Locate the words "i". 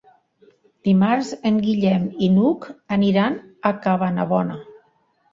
2.27-2.29